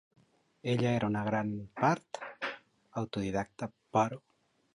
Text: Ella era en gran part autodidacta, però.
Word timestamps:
Ella 0.71 0.93
era 0.99 1.09
en 1.13 1.17
gran 1.27 1.51
part 1.81 2.21
autodidacta, 3.03 3.71
però. 3.99 4.21